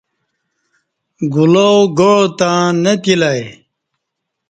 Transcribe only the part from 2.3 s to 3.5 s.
تں نہ تِلہ ای